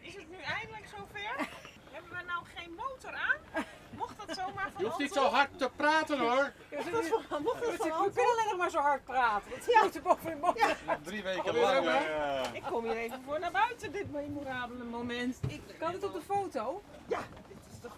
[0.00, 1.48] Is het nu eindelijk zover?
[1.94, 3.64] Hebben we nou geen motor aan?
[3.96, 6.52] Mocht dat zomaar van Je hoeft niet zo hard te praten hoor.
[6.70, 9.50] Mocht dat van, mocht dat van We kunnen alleen nog maar zo hard praten.
[9.50, 10.76] Dat is moeten boven de motor.
[11.02, 11.86] Drie weken lang.
[11.86, 15.38] eh, Ik kom hier even voor naar buiten, dit memorabele moment.
[15.48, 16.82] Ik Kan het op de foto?
[17.08, 17.20] Ja,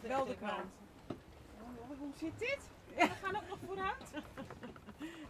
[0.08, 0.72] wel de krant.
[1.08, 2.58] Oh, hoe zit dit?
[2.96, 4.10] We gaan ook nog vooruit.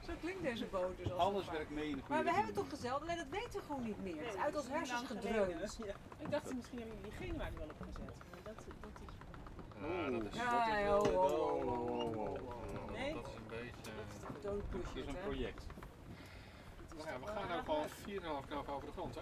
[0.06, 1.10] Zo klinkt deze boot dus.
[1.12, 2.56] Als Alles het werkt mee in de Maar we hebben richting.
[2.56, 4.24] toch gezeld, alleen dat weten we gewoon niet meer.
[4.24, 5.78] Het is uit ons hersens gedreund.
[6.18, 8.14] Ik dacht misschien hebben jullie die er wel op gezet.
[8.30, 9.14] Maar dat, dat is...
[9.80, 12.90] Ja, dat is, Ja, dat is oh, oh, oh, oh, oh, oh, oh, oh.
[12.90, 13.14] Nee?
[13.14, 13.90] Dat is een beetje...
[14.42, 15.66] Dat is een project.
[16.96, 17.84] Nou ja, we gaan ook al
[18.42, 19.20] 4,5 knap over de grond hè.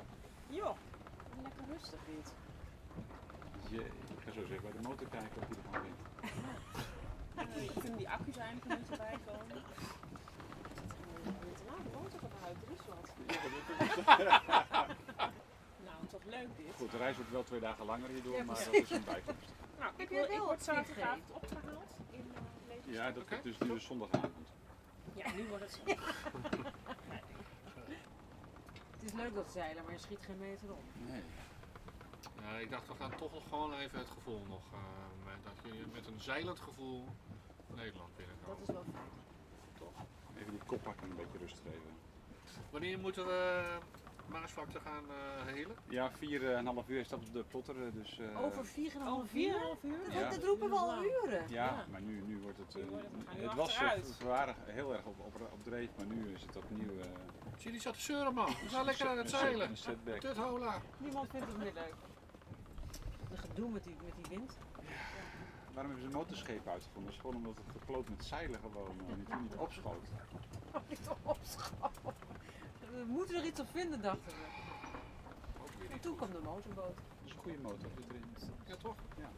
[0.48, 0.76] Joh,
[1.42, 2.32] lekker rustig dit.
[3.70, 3.90] Jee,
[4.22, 6.00] ik ga zo even bij de motor kijken of die ervan wint.
[7.78, 9.62] Kunnen die accu's eindelijk een beetje bijkomen?
[11.58, 13.06] Te laat, de motor gaat uit, er is wat.
[15.86, 16.66] Nou, toch leuk dit.
[16.76, 19.52] Goed, de reis wordt wel twee dagen langer hierdoor, Ja, maar dat is een bijkomst.
[19.78, 22.32] Nou, ik, wil, word zaterdagavond opgehaald in
[22.86, 22.94] uh.
[22.94, 24.48] Ja, dat is dus nu is zondagavond.
[25.14, 25.80] Ja, nu wordt het zo.
[28.92, 30.82] Het is leuk dat zeilen, maar je schiet geen meter op.
[31.08, 31.22] Nee.
[32.42, 34.62] Ja, ik dacht we gaan toch nog gewoon even het gevoel nog.
[34.72, 34.78] eh,
[35.24, 37.08] met, dat je met een zeilend gevoel
[37.74, 38.60] Nederland Dat binnenkomt.
[38.68, 40.36] is wel fijn.
[40.38, 41.96] Even die koppakking een beetje rust geven.
[42.70, 43.62] Wanneer moeten we
[44.26, 45.76] Maasvlakte gaan eh helen?
[45.88, 48.18] Ja, vier en een half uur is dat op de plotter, eh, dus...
[48.18, 49.54] eh, Over 4,5 Over uur?
[49.76, 50.04] 4,5 uur?
[50.04, 50.30] Dat, Ja.
[50.30, 51.42] dat roepen we al uren.
[51.48, 51.84] Ja, Ja.
[51.90, 52.74] maar nu, nu wordt het...
[52.76, 54.18] eh, Nu het- was, eh, achteruit.
[54.18, 56.98] we waren heel erg op, op, op dreef, maar nu is het opnieuw...
[56.98, 57.06] eh,
[57.56, 58.46] Zie je die zat te zeuren man?
[58.46, 59.68] We zijn lekker aan het zeilen.
[59.70, 60.20] Een setback.
[60.20, 60.80] Tut hola.
[60.98, 61.94] Niemand vindt het meer leuk.
[63.52, 64.56] Een gedoe met die, met die wind.
[65.74, 67.04] Waarom hebben ze motorschepen uitgevonden?
[67.04, 70.08] Dat is gewoon omdat het gekloot met zeilen gewoon eh, niet, niet opschoot.
[70.88, 72.14] Niet opschoten.
[72.90, 75.92] We moeten er iets op vinden, dachten we.
[75.92, 76.96] En toen kwam de motorboot.
[76.96, 78.24] Dat is een goede motor zit erin.
[78.66, 78.94] Ja toch?
[79.16, 79.30] Ja.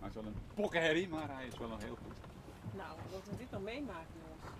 [0.00, 2.16] Maar het is wel een pokkenherrie, maar hij is wel een heel goed.
[2.74, 4.54] Nou, dat we dit nog meemaken, jongens.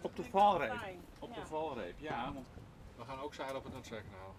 [0.00, 0.72] Op de valreep.
[1.18, 1.34] Op ja.
[1.34, 2.32] de valreep, ja.
[2.32, 2.46] Want
[2.96, 4.34] We gaan ook zeilen op het Noordzeekanaal.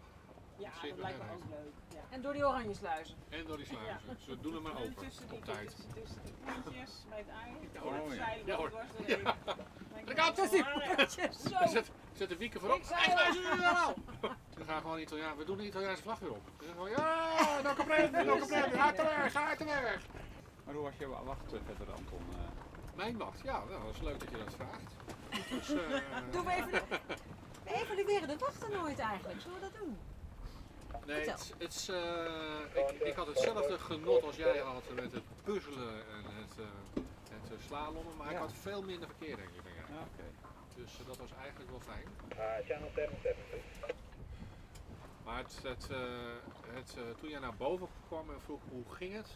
[0.59, 1.73] Ja, dat er lijkt me ook leuk.
[1.93, 1.99] Ja.
[2.09, 3.15] En door die oranje sluizen.
[3.29, 4.17] En door die sluizen.
[4.25, 4.95] Ze doen hem maar En open.
[5.07, 5.67] tussen die Op tijd.
[5.75, 7.53] Tussen, tussen die puntjes bij het ei.
[7.83, 8.15] Oh, ja.
[8.15, 8.71] zeilen Ja, hoor.
[8.71, 8.81] wel
[10.63, 11.09] belangrijk.
[11.09, 11.67] Zo.
[11.67, 12.77] Zet, zet de wieken voorop.
[12.79, 13.15] Ik zei
[13.57, 13.93] wel.
[14.57, 15.37] We gaan gewoon Italiaan.
[15.37, 16.41] We doen de Italiaanse vlag weer op.
[16.57, 18.73] We zeggen gewoon, ja, dan komt het, dan komt het.
[18.73, 20.05] Ga uit de weg, ga uit de weg.
[20.65, 22.19] Maar hoe was jouw wacht verder, Anton?
[22.31, 24.93] Eh, Mijn wacht, ja, nou, dat is leuk dat je dat vraagt.
[25.49, 26.81] Dus, eh, Doen we even de...
[27.63, 29.41] We evalueren de wachten nooit eigenlijk.
[29.41, 29.97] Zullen we dat doen?
[31.09, 35.23] Nee, het, het is, eh, ik, ik had hetzelfde genot als jij had met het
[35.43, 39.61] puzzelen en het, eh het eh, slalommen, maar ik had veel minder verkeer denk ik
[39.77, 40.27] ja, oké.
[40.75, 42.07] Dus dat was eigenlijk wel fijn.
[42.31, 43.95] Uh, channel 77.
[45.25, 45.87] Maar het, het,
[46.73, 49.29] het, toen jij naar boven kwam en vroeg hoe ging het,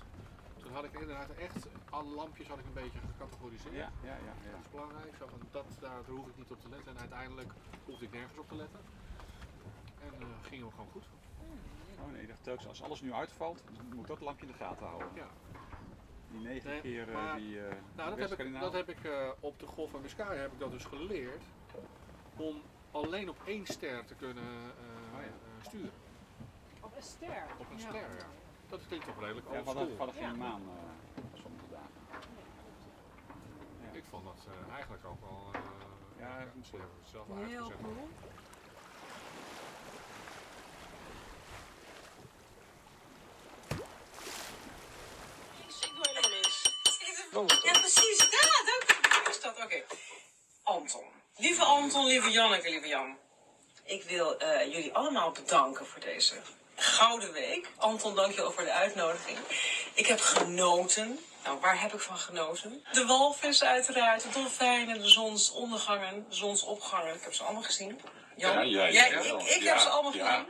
[0.61, 3.75] toen had ik inderdaad echt alle lampjes had ik een beetje gecategoriseerd.
[3.75, 4.33] Ja, ja, ja.
[4.45, 4.51] ja.
[4.51, 7.51] Dat is belangrijk, zo van dat, daar hoef ik niet op te letten en uiteindelijk
[7.85, 8.79] hoefde ik nergens op te letten.
[10.07, 11.05] En eh ging hem gewoon goed.
[12.03, 14.51] Oh nee, ik dacht telkens als alles nu uitvalt, dan moet ik dat lampje in
[14.51, 15.07] de gaten houden.
[15.15, 15.27] Ja.
[16.31, 19.03] Die negen Nee, keer eh, maar- die eh Nou, dat heb ik, dat heb ik
[19.03, 21.43] eh, op de Golf van Biscay heb ik dat dus geleerd
[22.37, 22.61] om
[22.91, 25.31] alleen op één ster te kunnen eh, Oh ja.
[25.69, 25.91] sturen.
[26.81, 27.45] Op een ster.
[27.59, 27.87] Op een Ja.
[27.89, 28.25] ster, ja.
[28.69, 30.35] Dat klinkt toch redelijk Ja, old we hadden, geen Ja.
[30.35, 32.21] maan eh, sommige dagen.
[33.83, 33.91] Ja.
[33.97, 35.49] Ik vond dat eh, eigenlijk ook wel.
[35.53, 35.59] eh
[36.19, 37.81] Ja, ja, ze hebben het zelf Heel uitgezet.
[37.81, 38.07] cool.
[45.81, 46.61] Ik doe helemaal niks.
[47.73, 48.19] Ja, precies.
[48.19, 49.63] Ja, dank is dat.
[49.63, 49.83] Oké.
[50.63, 51.03] Anton.
[51.37, 53.17] Lieve Anton, lieve Janneke, lieve Jan.
[53.83, 56.35] Ik wil eh, jullie allemaal bedanken voor deze
[56.75, 57.69] gouden week.
[57.77, 59.37] Anton, dank je wel voor de uitnodiging.
[59.93, 61.19] Ik heb genoten.
[61.43, 62.85] Nou, waar heb ik van genoten?
[62.91, 67.15] De walvissen uiteraard, de dolfijnen, de zonsondergangen, de zonsopgangen.
[67.15, 68.01] Ik heb ze allemaal gezien.
[68.35, 68.69] Jan?
[68.69, 69.05] Ja, ja, ja.
[69.05, 70.49] ik, ik heb ze allemaal gezien.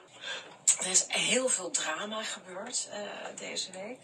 [0.79, 2.99] Er is heel veel drama gebeurd eh,
[3.38, 3.99] deze week.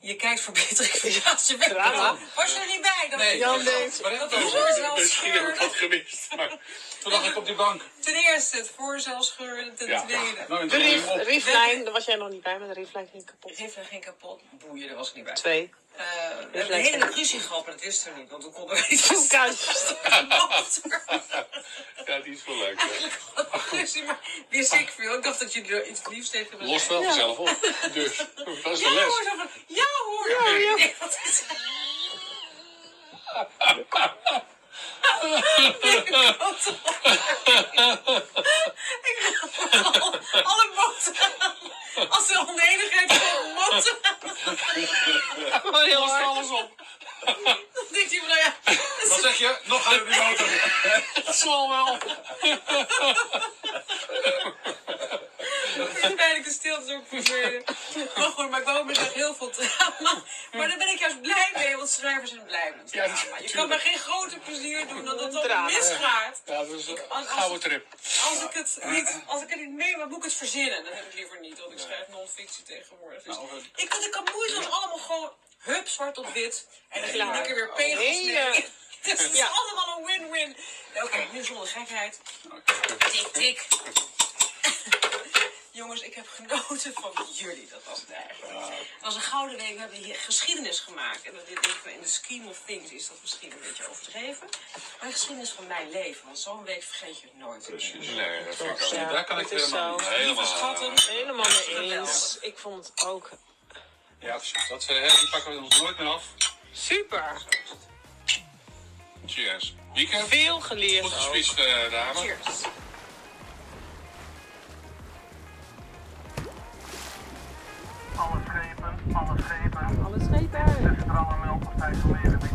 [0.00, 0.92] Je kijkt verbetering
[1.24, 2.16] ja, je bent Drama?
[2.34, 3.06] Was je er niet bij?
[3.10, 4.92] Dat Nee, Jan dat- denkt- maar dat de voorzelscheur...
[4.94, 6.28] Misschien heb ik dat gemist.
[6.36, 6.48] Maar
[7.02, 7.82] toen lag ik op die bank.
[8.00, 10.02] Ten eerste het voorzelscheur, ten Ja.
[10.06, 10.44] tweede...
[10.48, 13.56] Nou, De rieflijn, daar was jij nog niet bij, maar de rieflijn ging kapot.
[13.56, 14.40] Heeft er geen kapot?
[14.50, 15.34] Boeien, daar was ik niet bij.
[15.34, 15.70] Twee.
[15.96, 16.04] Eh,
[16.52, 18.84] we hebben een hele ruzie gehad, maar dat wist er niet, want toen konden we
[18.88, 19.66] niet Koekhuis.
[22.06, 22.80] Ja, die is wel leuk.
[23.70, 24.18] ruzie, maar
[24.50, 25.14] wist ik veel.
[25.16, 27.34] Ik dacht dat jullie er iets liefs tegen me Los wel zeiden.
[27.34, 27.92] vanzelf op.
[27.92, 28.16] Dus,
[28.62, 29.30] dat is Ja de hoor, les.
[29.30, 30.74] zo van, ja hoor, Ja, ja.
[30.74, 31.58] Nee, wat is het?
[39.02, 39.16] Ik
[39.70, 39.82] wil
[40.42, 41.14] alle boten
[42.08, 43.98] Als de onenigheid van boten
[45.70, 46.70] Maar lost alles op.
[47.72, 48.54] Dan denkt hij van, nou ja...
[49.08, 49.58] Wat zeg je?
[49.64, 50.48] Nog harder die motor.
[51.24, 51.98] Dat zal wel.
[55.80, 57.64] Uiteindelijk de stilte is ook verdwenen.
[58.16, 60.22] Maar goed, maar ik woon met echt heel veel drama.
[60.52, 63.38] Maar daar ben ik juist blij mee, want schrijvers zijn blij met Ja, drama.
[63.38, 66.42] Je kan me geen groter plezier doen dan dat het misgaat.
[66.46, 67.86] Ja, dat is een gouden trip.
[68.30, 70.84] Als ik het niet, als ik het niet mee, maar moet ik het verzinnen?
[70.84, 73.22] Dat heb ik liever niet, want ik schrijf non-fictie tegenwoordig.
[73.22, 73.36] Dus
[73.76, 76.66] ik, kan- ik kan moeizaam allemaal gewoon hup, zwart op wit.
[76.88, 77.34] En dan Klaar.
[77.34, 78.64] lekker weer pegels.
[79.00, 79.46] Het is Ja.
[79.46, 80.56] allemaal een win-win.
[81.02, 82.20] Oké, nu zonder gekheid.
[83.10, 83.66] Tik, tik.
[85.76, 87.68] Jongens, ik heb genoten van jullie.
[87.70, 88.52] Dat was het eigenlijk.
[88.68, 89.74] Het was een gouden week.
[89.74, 91.22] We hebben hier geschiedenis gemaakt.
[91.22, 93.88] En dat dit denk ik in de scheme of things is dat misschien een beetje
[93.88, 94.46] overdreven.
[94.98, 96.24] Maar de geschiedenis van mijn leven.
[96.24, 97.66] Want zo'n week vergeet je nooit.
[97.66, 98.08] Precies.
[98.08, 99.10] Nee, dat vind ik ook niet.
[99.10, 100.08] Daar kan ik het helemaal niet.
[100.24, 100.92] Lieve schatten.
[101.00, 102.38] Helemaal mee eens.
[102.40, 103.30] Ik vond het ook
[104.18, 104.68] Ja, precies.
[104.68, 106.24] Dat, eh, die pakken we ons nooit meer af.
[106.72, 107.42] super.
[109.26, 109.74] Cheers.
[109.94, 110.28] Weekend.
[110.28, 111.34] Veel geleerd Goed ook.
[111.36, 112.18] gespeeld, eh, dame.
[112.20, 112.60] Cheers.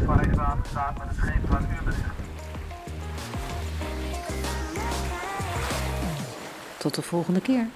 [0.01, 2.09] Thijsselmeergebied waar Rijkswaterstaat staat met het scheepvaartuurbericht.
[6.77, 7.67] Tot de volgende keer.